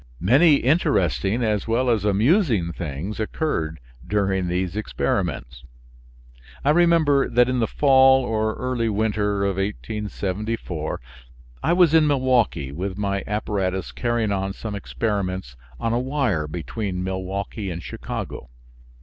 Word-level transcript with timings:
Many 0.19 0.55
interesting 0.55 1.43
as 1.43 1.67
well 1.67 1.87
as 1.87 2.03
amusing 2.05 2.73
things 2.73 3.19
occurred 3.19 3.79
during 4.07 4.47
these 4.47 4.75
experiments. 4.75 5.63
I 6.65 6.71
remember 6.71 7.29
that 7.29 7.47
in 7.47 7.59
the 7.59 7.67
fall 7.67 8.25
or 8.25 8.55
early 8.55 8.89
winter 8.89 9.43
of 9.43 9.57
1874 9.57 10.99
I 11.61 11.73
was 11.73 11.93
in 11.93 12.07
Milwaukee 12.07 12.71
with 12.71 12.97
my 12.97 13.23
apparatus 13.27 13.91
carrying 13.91 14.31
on 14.31 14.53
some 14.53 14.73
experiments 14.73 15.55
on 15.79 15.93
a 15.93 15.99
wire 15.99 16.47
between 16.47 17.03
Milwaukee 17.03 17.69
and 17.69 17.83
Chicago. 17.83 18.49